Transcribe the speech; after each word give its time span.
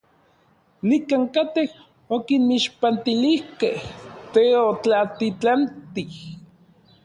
Nikankatej 0.87 1.69
okinmixpantilijkej 2.15 3.77
teotlatitlantij. 4.33 6.13